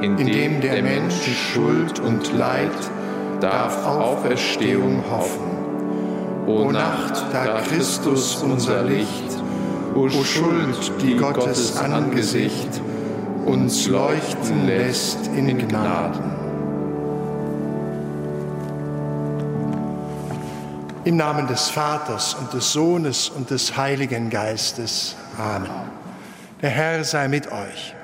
[0.00, 2.70] in indem der Mensch Schuld und Leid
[3.40, 6.46] darf Auferstehung hoffen.
[6.46, 9.36] O Nacht, da Christus unser Licht,
[9.94, 12.80] o Schuld, die Gottes Angesicht
[13.44, 16.38] uns leuchten lässt in Gnaden.
[21.04, 25.16] Im Namen des Vaters und des Sohnes und des Heiligen Geistes.
[25.38, 25.70] Amen.
[26.60, 27.94] Der Herr sei mit euch.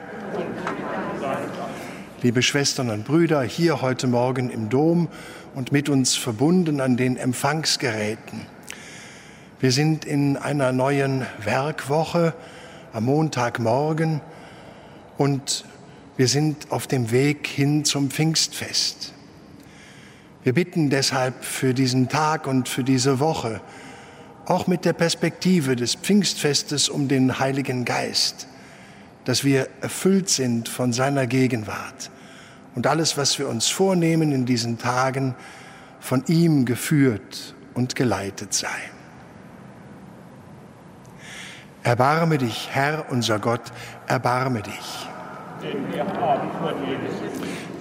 [2.25, 5.09] Liebe Schwestern und Brüder, hier heute Morgen im Dom
[5.55, 8.47] und mit uns verbunden an den Empfangsgeräten.
[9.61, 12.33] Wir sind in einer neuen Werkwoche
[12.95, 14.23] am Montagmorgen
[15.19, 15.67] und
[16.17, 19.13] wir sind auf dem Weg hin zum Pfingstfest.
[20.45, 23.61] Wir bitten deshalb für diesen Tag und für diese Woche,
[24.47, 28.49] auch mit der Perspektive des Pfingstfestes um den Heiligen Geist,
[29.27, 32.11] dass wir erfüllt sind von seiner Gegenwart
[32.75, 35.35] und alles, was wir uns vornehmen in diesen Tagen,
[36.01, 38.69] von ihm geführt und geleitet sei.
[41.83, 43.73] Erbarme dich, Herr unser Gott,
[44.07, 45.09] erbarme dich.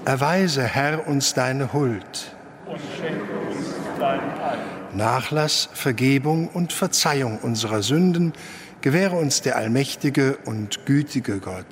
[0.05, 3.67] Erweise, Herr, uns deine Huld, und schenke uns
[3.99, 4.59] dein Heil.
[4.93, 8.33] Nachlass, Vergebung und Verzeihung unserer Sünden
[8.81, 11.65] gewähre uns der allmächtige und gütige Gott.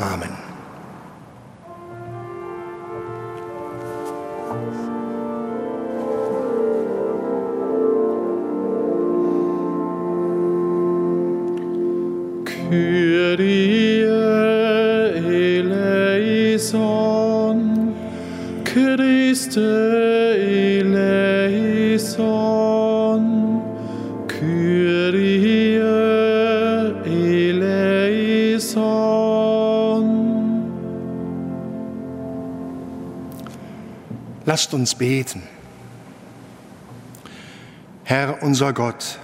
[0.00, 0.51] Amen.
[13.32, 14.04] Kyrie
[16.52, 17.94] eleison,
[18.62, 19.56] Christe
[20.76, 21.22] eleison,
[24.28, 25.80] Kyrie
[27.06, 28.02] eleison.
[34.44, 35.42] Lasst uns beten.
[38.04, 39.18] Herr unser Gott,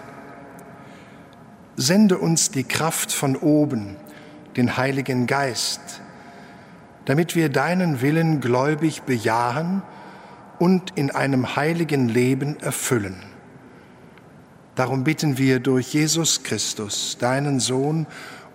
[1.88, 3.96] sende uns die Kraft von oben,
[4.56, 6.02] den Heiligen Geist,
[7.06, 9.82] damit wir deinen Willen gläubig bejahen
[10.58, 13.16] und in einem heiligen Leben erfüllen.
[14.74, 18.06] Darum bitten wir durch Jesus Christus, deinen Sohn,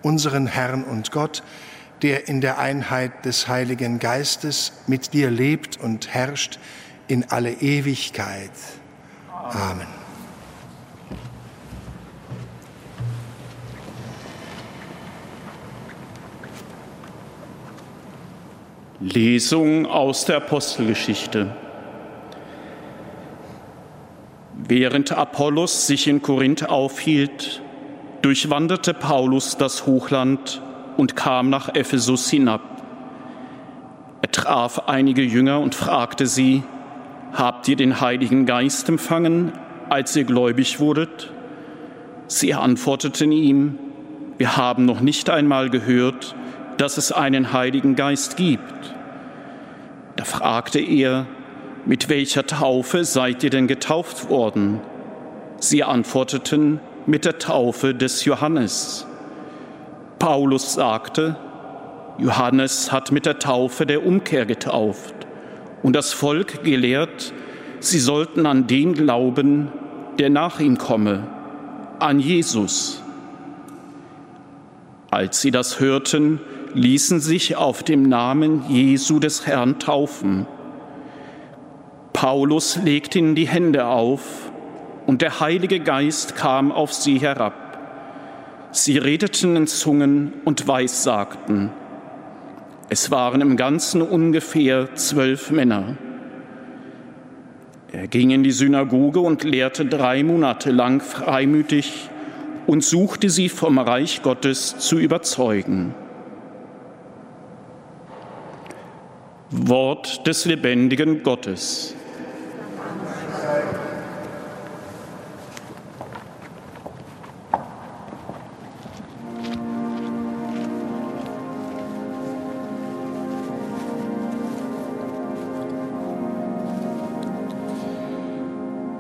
[0.04, 1.42] unseren Herrn und Gott,
[2.04, 6.60] der in der Einheit des Heiligen Geistes mit dir lebt und herrscht
[7.08, 8.52] in alle Ewigkeit.
[9.32, 10.03] Amen.
[19.04, 21.52] Lesung aus der Apostelgeschichte.
[24.56, 27.62] Während Apollos sich in Korinth aufhielt,
[28.22, 30.62] durchwanderte Paulus das Hochland
[30.96, 32.62] und kam nach Ephesus hinab.
[34.22, 36.64] Er traf einige Jünger und fragte sie,
[37.34, 39.52] Habt ihr den Heiligen Geist empfangen,
[39.90, 41.30] als ihr gläubig wurdet?
[42.28, 43.78] Sie antworteten ihm,
[44.38, 46.36] Wir haben noch nicht einmal gehört,
[46.78, 48.96] dass es einen Heiligen Geist gibt.
[50.16, 51.26] Da fragte er,
[51.86, 54.80] mit welcher Taufe seid ihr denn getauft worden?
[55.60, 59.06] Sie antworteten, mit der Taufe des Johannes.
[60.20, 61.36] Paulus sagte,
[62.18, 65.16] Johannes hat mit der Taufe der Umkehr getauft
[65.82, 67.34] und das Volk gelehrt,
[67.80, 69.70] sie sollten an den glauben,
[70.20, 71.28] der nach ihm komme,
[72.00, 73.02] an Jesus.
[75.12, 76.40] Als sie das hörten,
[76.74, 80.46] ließen sich auf dem Namen Jesu des Herrn taufen.
[82.14, 84.52] Paulus legte ihnen die Hände auf
[85.06, 87.54] und der Heilige Geist kam auf sie herab.
[88.72, 91.72] Sie redeten in Zungen und weissagten.
[92.90, 95.98] Es waren im Ganzen ungefähr zwölf Männer.
[97.92, 102.10] Er ging in die Synagoge und lehrte drei Monate lang freimütig,
[102.68, 105.94] und suchte sie vom Reich Gottes zu überzeugen.
[109.56, 111.94] Wort des lebendigen Gottes.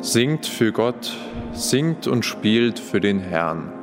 [0.01, 1.17] Singt für Gott,
[1.53, 3.73] singt und spielt für den Herrn.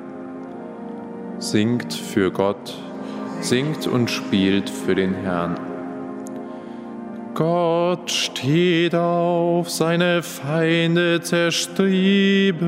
[1.41, 2.79] Singt für Gott,
[3.41, 5.70] singt und spielt für den Herrn.
[7.41, 12.61] Gott steht auf, seine Feinde zerstreben,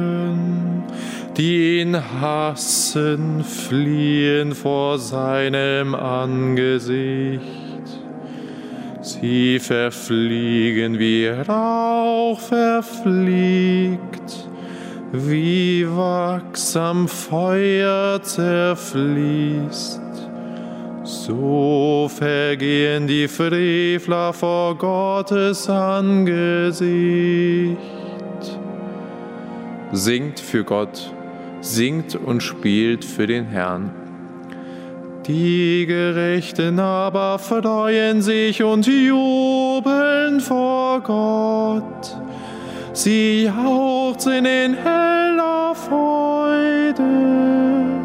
[1.36, 7.42] die ihn hassen, fliehen vor seinem Angesicht.
[9.02, 13.98] Sie verfliegen wie Rauch verfliegt,
[15.12, 20.01] wie Wachs am Feuer zerfließt.
[21.26, 27.78] So vergehen die Frevler vor Gottes Angesicht.
[29.92, 31.14] Singt für Gott,
[31.60, 33.92] singt und spielt für den Herrn.
[35.24, 42.16] Die Gerechten aber freuen sich und jubeln vor Gott.
[42.94, 48.01] Sie jauchzen in heller Freude.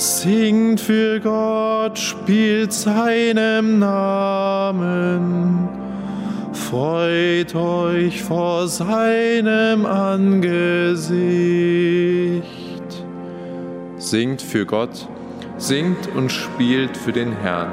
[0.00, 5.68] Singt für Gott, spielt seinem Namen.
[6.54, 10.40] Freut euch vor seinem Angesicht.
[13.98, 15.06] Singt für Gott,
[15.58, 17.68] singt und spielt für den Herrn.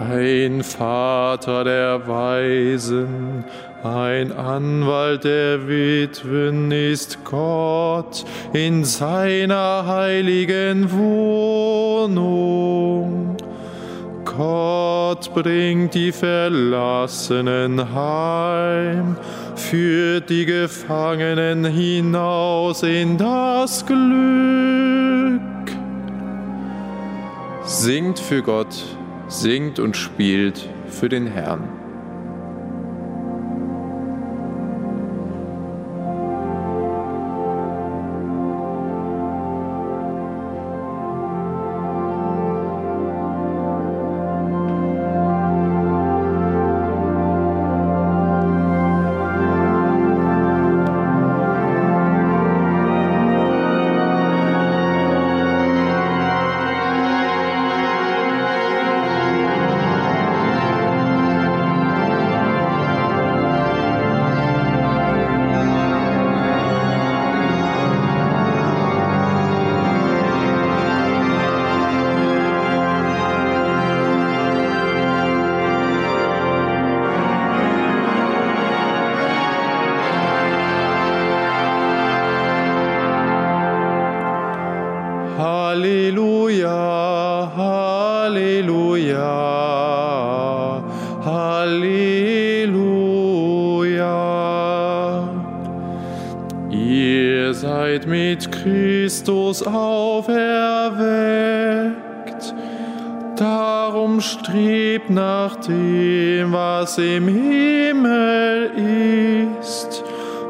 [0.00, 3.46] Ein Vater der Weisen,
[3.82, 12.20] ein Anwalt der Witwen ist Gott in seiner heiligen Wohnung.
[14.26, 19.16] Gott bringt die Verlassenen heim,
[19.56, 25.40] führt die Gefangenen hinaus in das Glück.
[27.64, 28.84] Singt für Gott,
[29.28, 31.79] singt und spielt für den Herrn.
[98.90, 100.24] Christus auferweckt.
[103.36, 108.72] Darum strebt nach dem, was im Himmel
[109.60, 110.02] ist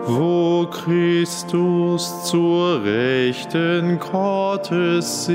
[0.06, 5.34] wo Christus zur Rechten Gottes sitzt.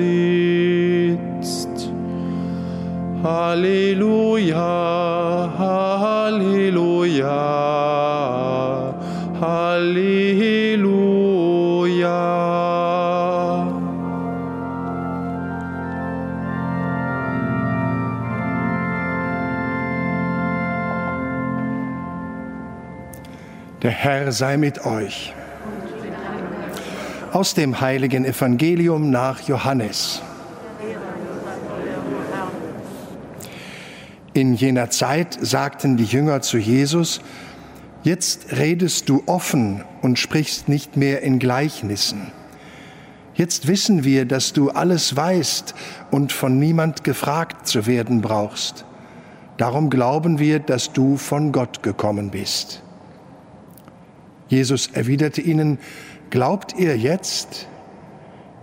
[3.23, 4.57] Halleluja,
[5.57, 7.33] Halleluja,
[9.39, 11.14] Halleluja.
[23.85, 25.31] Der Herr sei mit euch.
[27.31, 30.23] Aus dem heiligen Evangelium nach Johannes.
[34.33, 37.21] In jener Zeit sagten die Jünger zu Jesus,
[38.01, 42.31] Jetzt redest du offen und sprichst nicht mehr in Gleichnissen.
[43.35, 45.75] Jetzt wissen wir, dass du alles weißt
[46.09, 48.83] und von niemand gefragt zu werden brauchst.
[49.57, 52.81] Darum glauben wir, dass du von Gott gekommen bist.
[54.47, 55.79] Jesus erwiderte ihnen,
[56.29, 57.67] Glaubt ihr jetzt?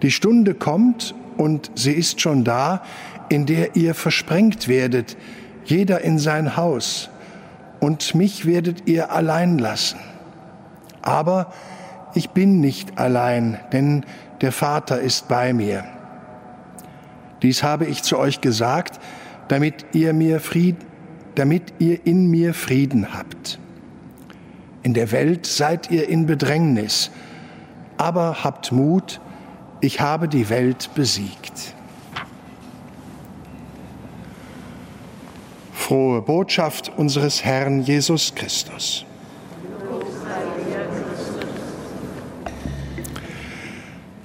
[0.03, 2.83] Die Stunde kommt und sie ist schon da,
[3.29, 5.17] in der ihr versprengt werdet,
[5.65, 7.09] jeder in sein Haus,
[7.81, 9.99] und mich werdet ihr allein lassen.
[11.01, 11.53] Aber
[12.15, 14.05] ich bin nicht allein, denn
[14.41, 15.85] der Vater ist bei mir.
[17.43, 19.01] Dies habe ich zu euch gesagt,
[19.49, 20.77] damit ihr, mir Fried,
[21.37, 23.59] damit ihr in mir Frieden habt.
[24.83, 27.11] In der Welt seid ihr in Bedrängnis,
[27.97, 29.21] aber habt Mut,
[29.81, 31.75] ich habe die Welt besiegt.
[35.73, 39.05] Frohe Botschaft unseres Herrn Jesus Christus.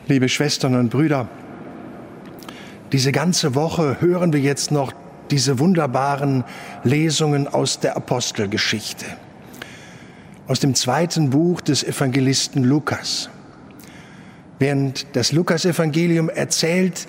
[0.07, 1.27] Liebe Schwestern und Brüder,
[2.93, 4.93] diese ganze Woche hören wir jetzt noch
[5.31, 6.45] diese wunderbaren
[6.83, 9.05] Lesungen aus der Apostelgeschichte,
[10.47, 13.29] aus dem zweiten Buch des Evangelisten Lukas.
[14.59, 17.07] Während das Lukasevangelium erzählt,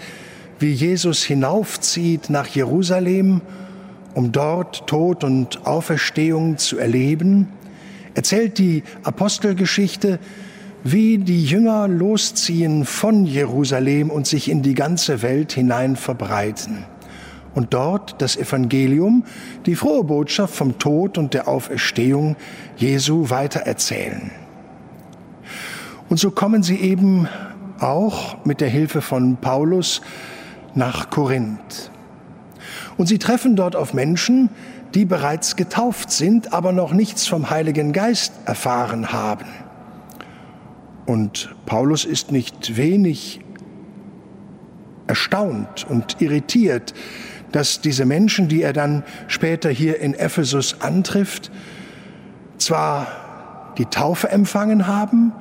[0.58, 3.40] wie Jesus hinaufzieht nach Jerusalem,
[4.14, 7.48] um dort Tod und Auferstehung zu erleben,
[8.14, 10.18] erzählt die Apostelgeschichte,
[10.82, 16.84] wie die Jünger losziehen von Jerusalem und sich in die ganze Welt hinein verbreiten
[17.58, 19.24] und dort das Evangelium,
[19.66, 22.36] die frohe Botschaft vom Tod und der Auferstehung
[22.76, 24.30] Jesu weitererzählen.
[26.08, 27.26] Und so kommen sie eben
[27.80, 30.02] auch mit der Hilfe von Paulus
[30.76, 31.90] nach Korinth.
[32.96, 34.50] Und sie treffen dort auf Menschen,
[34.94, 39.46] die bereits getauft sind, aber noch nichts vom Heiligen Geist erfahren haben.
[41.06, 43.40] Und Paulus ist nicht wenig
[45.08, 46.94] erstaunt und irritiert,
[47.52, 51.50] dass diese Menschen, die er dann später hier in Ephesus antrifft,
[52.58, 53.06] zwar
[53.78, 55.32] die Taufe empfangen haben,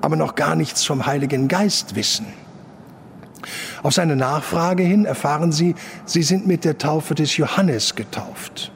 [0.00, 2.26] aber noch gar nichts vom Heiligen Geist wissen.
[3.82, 8.72] Auf seine Nachfrage hin erfahren sie, sie sind mit der Taufe des Johannes getauft.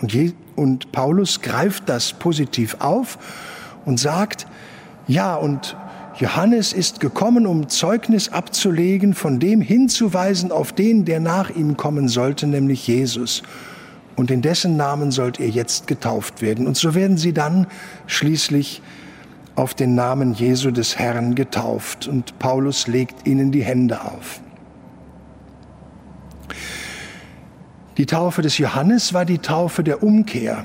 [0.00, 3.18] Und, Je und Paulus greift das positiv auf
[3.84, 4.46] und sagt,
[5.06, 5.76] ja, und
[6.18, 12.08] Johannes ist gekommen, um Zeugnis abzulegen, von dem hinzuweisen auf den, der nach ihm kommen
[12.08, 13.42] sollte, nämlich Jesus.
[14.16, 16.66] Und in dessen Namen sollt ihr jetzt getauft werden.
[16.66, 17.66] Und so werden sie dann
[18.06, 18.80] schließlich
[19.56, 22.08] auf den Namen Jesu des Herrn getauft.
[22.08, 24.40] Und Paulus legt ihnen die Hände auf.
[27.98, 30.64] Die Taufe des Johannes war die Taufe der Umkehr.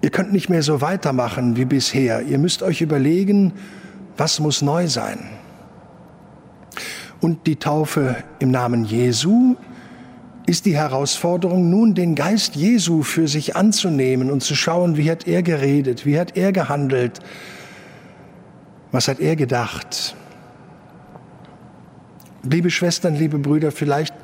[0.00, 2.22] Ihr könnt nicht mehr so weitermachen wie bisher.
[2.22, 3.52] Ihr müsst euch überlegen,
[4.18, 5.30] was muss neu sein.
[7.20, 9.56] Und die Taufe im Namen Jesu
[10.46, 15.26] ist die Herausforderung, nun den Geist Jesu für sich anzunehmen und zu schauen, wie hat
[15.26, 17.20] er geredet, wie hat er gehandelt,
[18.92, 20.14] was hat er gedacht.
[22.42, 24.14] Liebe Schwestern, liebe Brüder, vielleicht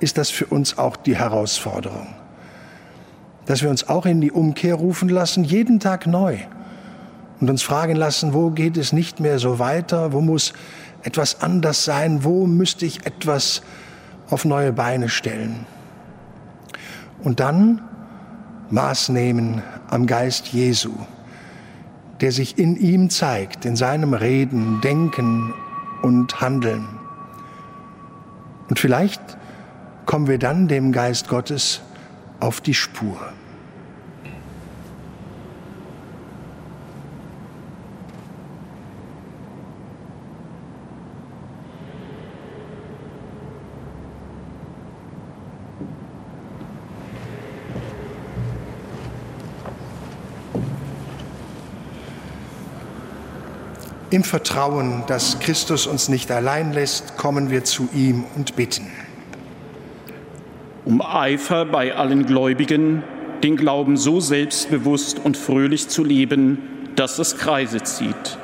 [0.00, 2.08] ist das für uns auch die Herausforderung
[3.46, 6.38] dass wir uns auch in die Umkehr rufen lassen, jeden Tag neu
[7.42, 10.52] und uns fragen lassen, wo geht es nicht mehr so weiter, wo muss
[11.02, 13.62] etwas anders sein, wo müsste ich etwas
[14.30, 15.66] auf neue Beine stellen.
[17.24, 17.82] Und dann
[18.70, 20.92] Maß nehmen am Geist Jesu,
[22.20, 25.52] der sich in ihm zeigt, in seinem Reden, Denken
[26.00, 26.86] und Handeln.
[28.68, 29.20] Und vielleicht
[30.06, 31.80] kommen wir dann dem Geist Gottes
[32.38, 33.18] auf die Spur.
[54.12, 58.86] Im Vertrauen, dass Christus uns nicht allein lässt, kommen wir zu ihm und bitten
[60.84, 63.02] um Eifer bei allen Gläubigen,
[63.42, 66.58] den Glauben so selbstbewusst und fröhlich zu leben,
[66.96, 68.38] dass es Kreise zieht.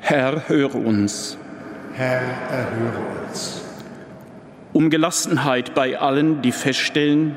[0.00, 1.38] Herr, höre uns.
[1.94, 2.20] Herr,
[2.50, 3.62] erhöre uns.
[4.72, 7.36] Um Gelassenheit bei allen, die feststellen,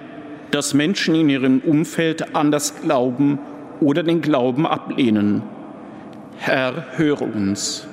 [0.51, 3.39] dass Menschen in ihrem Umfeld anders glauben
[3.79, 5.41] oder den Glauben ablehnen.
[6.37, 7.87] Herr, höre uns.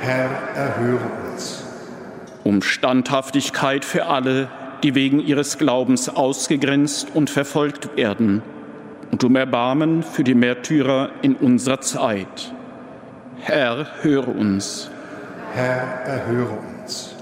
[0.00, 1.64] Herr, erhöre uns.
[2.44, 4.48] Um Standhaftigkeit für alle,
[4.82, 8.42] die wegen ihres Glaubens ausgegrenzt und verfolgt werden,
[9.10, 12.54] und um Erbarmen für die Märtyrer in unserer Zeit.
[13.40, 14.90] Herr, höre uns.
[15.54, 17.14] Herr, erhöre uns.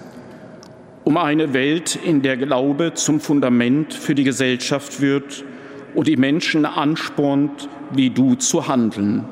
[1.04, 5.44] Um eine Welt, in der Glaube zum Fundament für die Gesellschaft wird
[5.94, 9.25] und die Menschen anspornt, wie du zu handeln.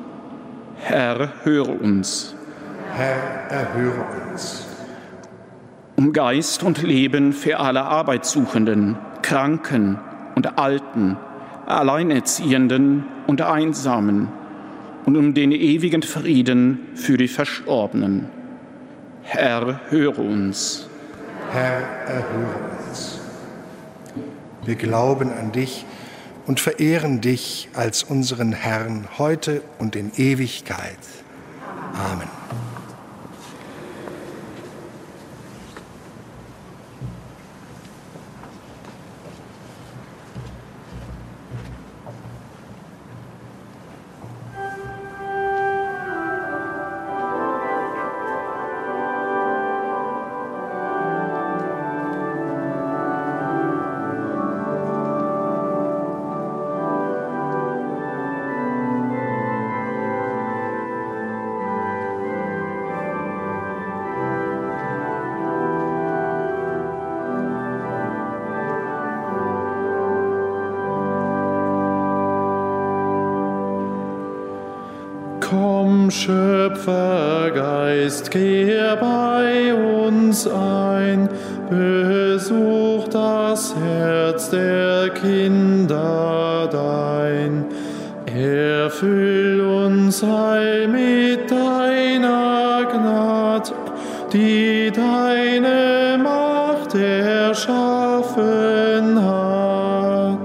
[0.87, 2.35] Herr, höre uns.
[2.93, 4.65] Herr, erhöre uns
[5.95, 9.97] um Geist und Leben für alle Arbeitssuchenden, Kranken
[10.35, 11.17] und Alten,
[11.65, 14.27] Alleinerziehenden und Einsamen,
[15.05, 18.27] und um den ewigen Frieden für die Verstorbenen.
[19.23, 20.87] Herr, höre uns.
[21.51, 23.19] Herr, erhöre uns.
[24.65, 25.85] Wir glauben an dich
[26.45, 30.99] und verehren dich als unseren Herrn heute und in Ewigkeit.
[31.93, 32.29] Amen.
[84.35, 87.63] Herz der Kinder dein.
[88.25, 93.71] Erfüll uns heil mit deiner Gnade,
[94.33, 98.35] die deine Macht erschaffen
[99.23, 100.39] hat.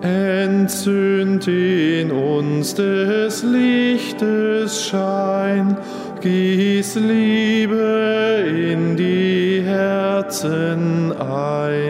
[0.00, 5.76] Entzünd in uns des Lichtes Schein,
[6.22, 11.87] gieß Liebe in die Herzen ein.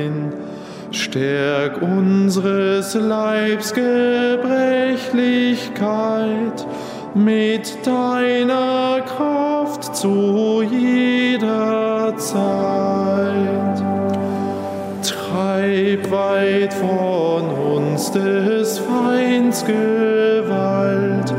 [1.11, 6.67] Stärk unseres Leibs Gebrechlichkeit
[7.15, 13.83] mit deiner Kraft zu jeder Zeit.
[15.03, 17.45] Treib weit von
[17.75, 21.33] uns des Feinds Gewalt,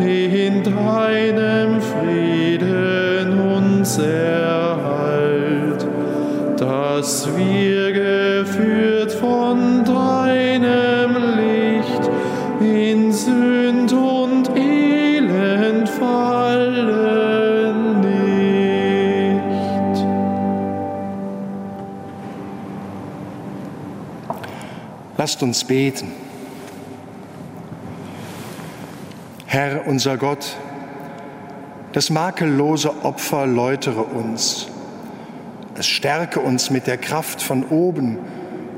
[0.00, 5.86] in deinem Frieden uns erhalt,
[6.58, 7.71] dass wir
[25.22, 26.10] Lasst uns beten.
[29.46, 30.56] Herr unser Gott,
[31.92, 34.66] das makellose Opfer läutere uns.
[35.76, 38.18] Es stärke uns mit der Kraft von oben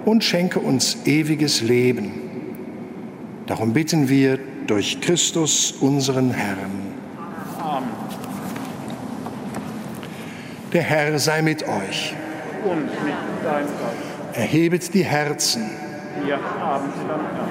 [0.04, 2.12] und schenke uns ewiges Leben.
[3.46, 6.92] Darum bitten wir durch Christus unseren Herrn.
[7.58, 7.88] Amen.
[10.74, 12.14] Der Herr sei mit euch.
[12.70, 14.34] Und mit deinem Geist.
[14.34, 15.70] Erhebet die Herzen.
[16.22, 17.50] Wir haben sie dann Herrn.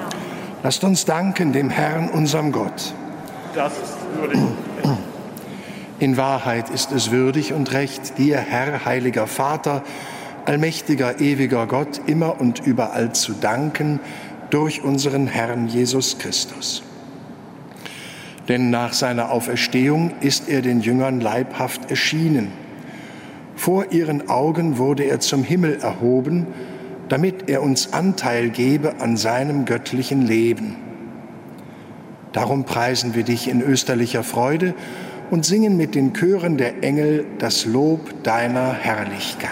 [0.64, 2.94] Lasst uns danken dem Herrn, unserem Gott.
[3.54, 4.40] Das ist würdig.
[6.00, 9.84] In Wahrheit ist es würdig und recht, dir, Herr, heiliger Vater,
[10.46, 14.00] allmächtiger, ewiger Gott, immer und überall zu danken
[14.50, 16.84] durch unseren Herrn Jesus Christus.
[18.48, 22.52] Denn nach seiner Auferstehung ist er den Jüngern leibhaft erschienen.
[23.56, 26.48] Vor ihren Augen wurde er zum Himmel erhoben,
[27.14, 30.78] damit er uns Anteil gebe an seinem göttlichen Leben.
[32.32, 34.74] Darum preisen wir dich in österlicher Freude
[35.30, 39.52] und singen mit den Chören der Engel das Lob deiner Herrlichkeit.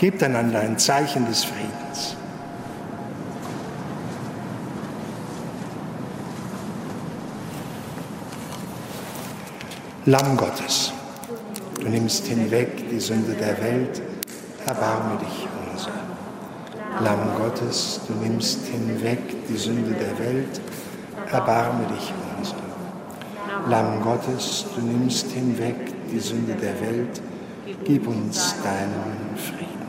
[0.00, 2.16] Gebt einander ein Zeichen des Friedens.
[10.06, 10.94] Lamm Gottes,
[11.78, 14.00] du nimmst hinweg die Sünde der Welt,
[14.64, 15.90] erbarme dich unser.
[17.04, 19.18] Lamm Gottes, du nimmst hinweg
[19.50, 20.62] die Sünde der Welt,
[21.30, 22.56] erbarme dich unser.
[23.68, 25.76] Lamm Gottes, du nimmst hinweg
[26.10, 27.20] die Sünde der Welt,
[27.84, 29.79] gib uns deinen Frieden.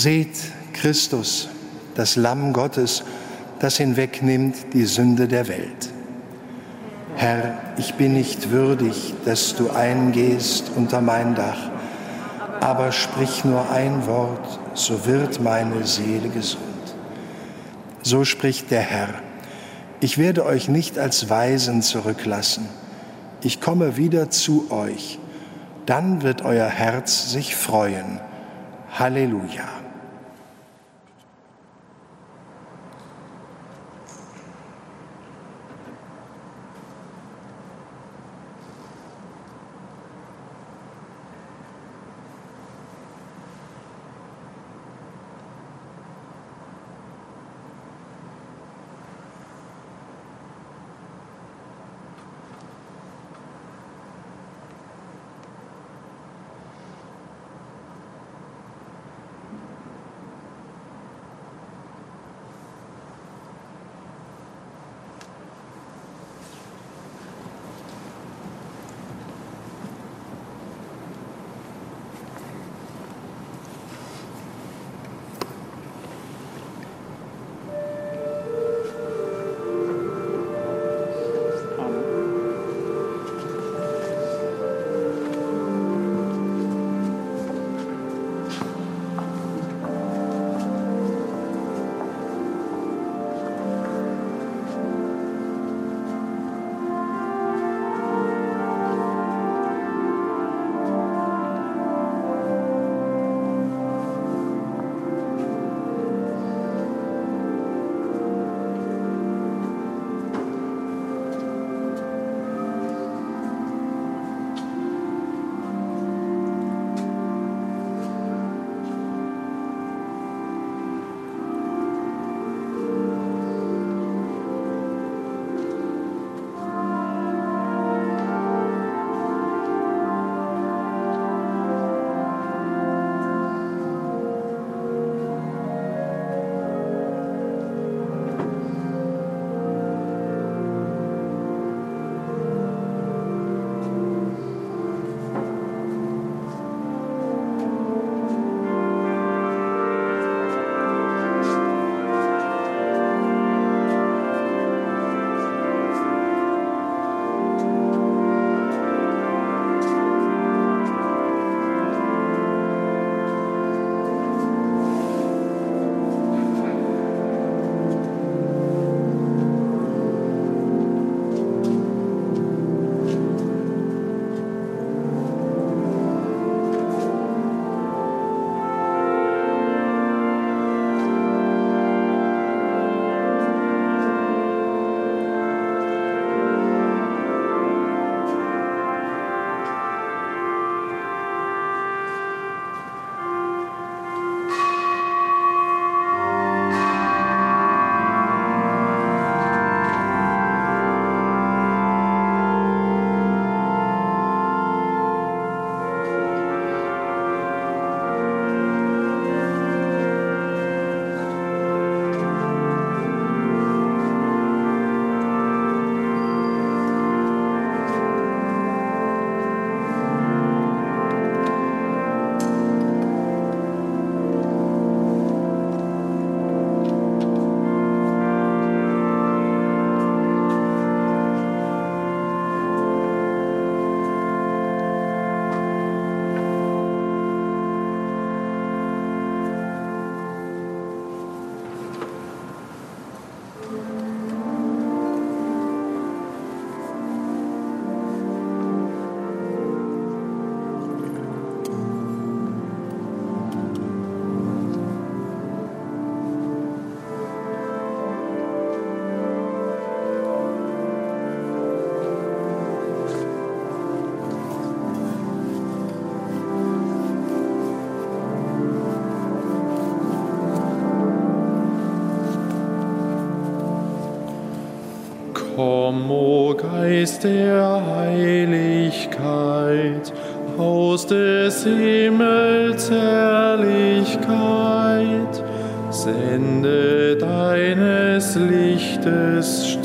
[0.00, 0.38] Seht
[0.74, 1.48] Christus,
[1.96, 3.02] das Lamm Gottes,
[3.58, 5.90] das hinwegnimmt die Sünde der Welt.
[7.16, 11.58] Herr, ich bin nicht würdig, dass du eingehst unter mein Dach,
[12.60, 16.62] aber sprich nur ein Wort, so wird meine Seele gesund.
[18.04, 19.14] So spricht der Herr.
[19.98, 22.68] Ich werde euch nicht als Weisen zurücklassen.
[23.42, 25.18] Ich komme wieder zu euch.
[25.86, 28.20] Dann wird euer Herz sich freuen.
[28.96, 29.87] Halleluja.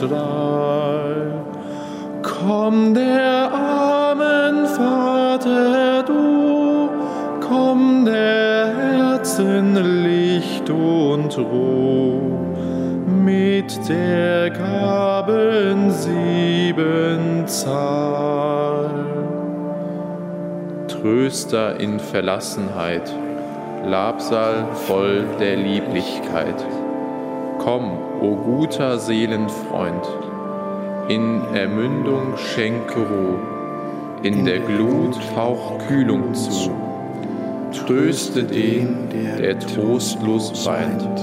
[0.08, 1.34] Strahl.
[2.22, 6.90] Komm der armen Vater du,
[7.40, 12.20] komm der Herz Herzen Licht und Ruhe
[13.24, 18.90] mit der Gaben sieben Zahl.
[20.90, 23.14] Tröster in Verlassenheit,
[23.86, 26.83] Labsal voll der Lieblichkeit.
[27.64, 30.06] Komm, o guter Seelenfreund,
[31.08, 33.40] in Ermündung schenke Ruhe,
[34.22, 36.72] in der Glut hauch Kühlung zu.
[37.72, 39.08] Tröste den,
[39.40, 41.22] der trostlos weint.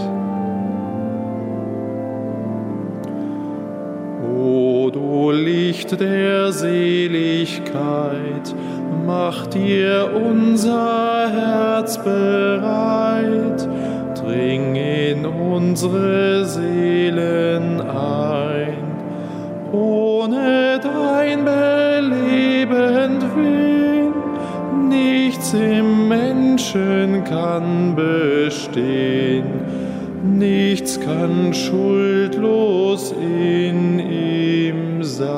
[4.34, 7.74] O du Licht der Seligkeit,
[9.04, 13.68] mach dir unser Herz bereit,
[14.30, 18.90] dring in unsere Seelen ein.
[19.72, 24.12] Ohne dein belebend Willen,
[24.88, 29.44] nichts im Menschen kann bestehen,
[30.38, 35.30] nichts kann schuldlos in ihm sein.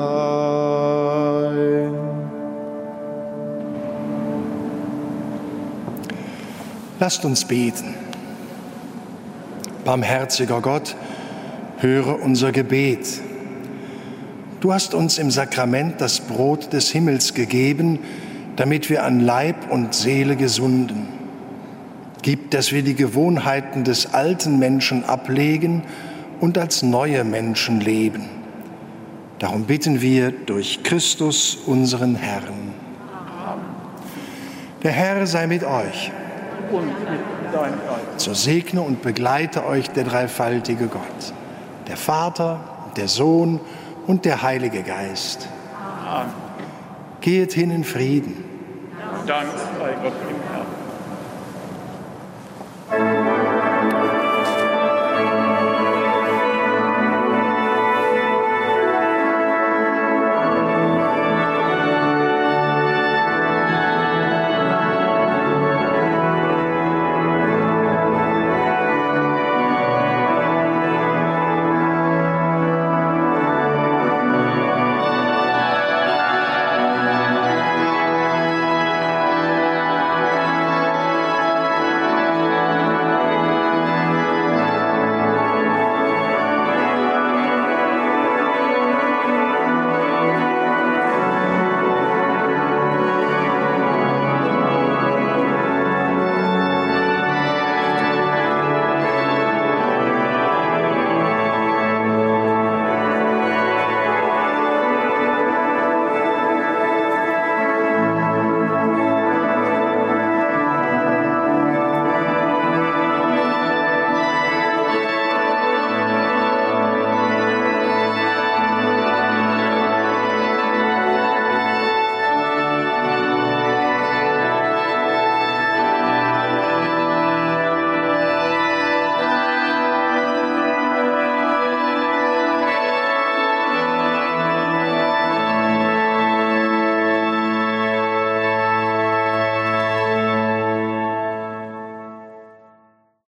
[6.99, 8.02] Lasst uns beten.
[9.85, 10.95] Barmherziger Gott,
[11.77, 13.21] höre unser Gebet.
[14.61, 17.99] Du hast uns im Sakrament das Brot des Himmels gegeben,
[18.55, 21.07] damit wir an Leib und Seele gesunden.
[22.21, 25.83] Gib, dass wir die Gewohnheiten des alten Menschen ablegen
[26.39, 28.29] und als neue Menschen leben.
[29.39, 32.71] Darum bitten wir durch Christus, unseren Herrn.
[34.83, 36.11] Der Herr sei mit euch.
[36.71, 37.42] Und mit.
[38.17, 41.33] So segne und begleite euch der dreifaltige Gott,
[41.87, 42.59] der Vater,
[42.97, 43.59] der Sohn
[44.07, 45.47] und der Heilige Geist.
[46.07, 46.31] Amen.
[47.21, 48.43] Geht hin in Frieden.
[49.25, 49.47] Dank
[49.79, 50.32] sei Gott.